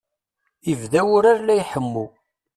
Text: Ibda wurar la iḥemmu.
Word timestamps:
Ibda 0.71 1.01
wurar 1.07 1.39
la 1.41 1.53
iḥemmu. 1.61 2.05